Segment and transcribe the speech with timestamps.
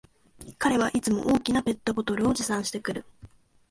[0.57, 3.05] 彼はいつも大きなペットボトルを持参してくる